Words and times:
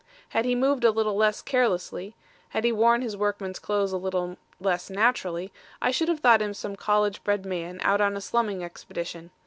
Had 0.29 0.45
he 0.45 0.55
moved 0.55 0.83
a 0.83 0.89
little 0.89 1.15
less 1.15 1.43
carelessly, 1.43 2.15
had 2.49 2.63
he 2.63 2.71
worn 2.71 3.03
his 3.03 3.15
workman's 3.15 3.59
clothes 3.59 3.91
a 3.91 3.97
little 3.97 4.35
less 4.59 4.89
naturally, 4.89 5.53
I 5.79 5.91
should 5.91 6.07
have 6.09 6.21
thought 6.21 6.41
him 6.41 6.55
some 6.55 6.75
college 6.75 7.23
bred 7.23 7.45
man 7.45 7.79
out 7.83 8.01
on 8.01 8.17
a 8.17 8.21
slumming 8.21 8.63
expedition. 8.63 9.29